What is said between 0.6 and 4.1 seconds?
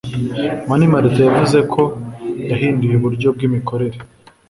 mani martin yavuze ko yahinduye uburyo bw’imikorere